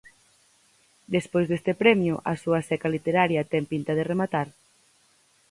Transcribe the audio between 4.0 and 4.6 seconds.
rematar?